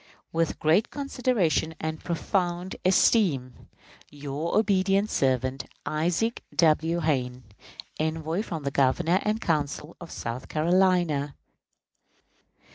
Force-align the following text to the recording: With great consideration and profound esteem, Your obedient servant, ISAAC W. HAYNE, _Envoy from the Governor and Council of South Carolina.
With 0.33 0.57
great 0.57 0.89
consideration 0.89 1.75
and 1.79 2.03
profound 2.03 2.75
esteem, 2.83 3.67
Your 4.09 4.57
obedient 4.57 5.11
servant, 5.11 5.65
ISAAC 5.85 6.39
W. 6.55 7.01
HAYNE, 7.01 7.43
_Envoy 7.99 8.43
from 8.43 8.63
the 8.63 8.71
Governor 8.71 9.19
and 9.21 9.39
Council 9.39 9.95
of 10.01 10.09
South 10.09 10.47
Carolina. 10.47 11.35